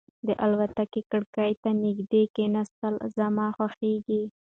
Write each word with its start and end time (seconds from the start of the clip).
د 0.27 0.29
الوتکې 0.45 1.01
کړکۍ 1.11 1.51
ته 1.61 1.69
نږدې 1.83 2.23
کېناستل 2.35 2.93
زما 3.17 3.47
خوښېږي. 3.55 4.23